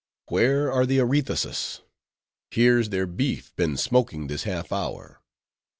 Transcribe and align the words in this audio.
"Where 0.29 0.71
are 0.71 0.87
the 0.87 0.97
_Arethusas?—_Here's 0.97 2.89
their 2.89 3.05
beef 3.05 3.55
been 3.55 3.77
smoking 3.77 4.25
this 4.25 4.45
half 4.45 4.71
hour." 4.71 5.21